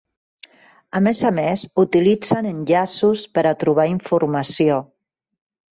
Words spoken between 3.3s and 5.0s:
per a trobar informació.